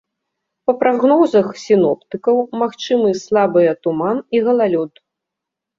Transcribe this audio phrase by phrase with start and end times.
[0.69, 4.91] Па прагнозах сіноптыкаў, магчымы слабыя туман і галалёд.